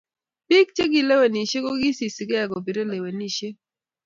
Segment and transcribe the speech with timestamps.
[0.47, 3.55] Pik che kilewenishe kokisisike kopire lewenishet